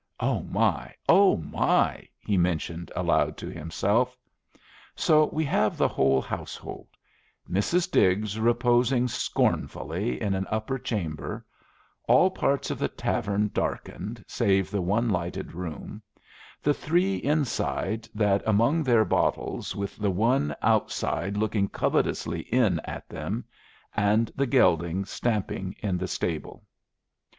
[0.19, 0.95] "O my!
[1.07, 4.17] O my!" he mentioned aloud to himself.
[4.95, 6.87] So we have the whole household:
[7.47, 7.91] Mrs.
[7.91, 11.45] Diggs reposing scornfully in an upper chamber;
[12.07, 16.01] all parts of the tavern darkened, save the one lighted room;
[16.63, 23.07] the three inside that among their bottles, with the one outside looking covetously in at
[23.07, 23.43] them;
[23.95, 26.63] and the gelding stamping in the stable.